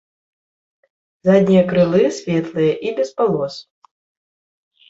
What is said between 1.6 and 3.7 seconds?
крылы светлыя і без палос.